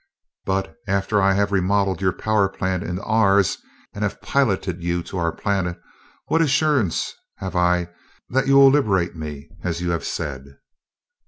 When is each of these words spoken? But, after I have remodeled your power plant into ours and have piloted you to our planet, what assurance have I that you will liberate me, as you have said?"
But, 0.45 0.73
after 0.87 1.21
I 1.21 1.33
have 1.33 1.51
remodeled 1.51 2.01
your 2.01 2.11
power 2.11 2.49
plant 2.49 2.81
into 2.81 3.03
ours 3.03 3.59
and 3.93 4.01
have 4.03 4.19
piloted 4.19 4.81
you 4.83 5.03
to 5.03 5.19
our 5.19 5.31
planet, 5.31 5.79
what 6.25 6.41
assurance 6.41 7.13
have 7.37 7.55
I 7.55 7.87
that 8.29 8.47
you 8.47 8.55
will 8.55 8.69
liberate 8.71 9.15
me, 9.15 9.47
as 9.63 9.79
you 9.79 9.91
have 9.91 10.03
said?" 10.03 10.57